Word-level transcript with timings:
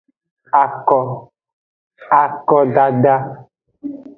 Ako, 0.63 0.99
akodada. 2.21 3.15